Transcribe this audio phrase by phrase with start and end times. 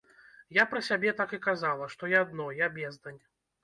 [0.61, 3.27] Я пра сябе так і казала, што я дно, я бездань.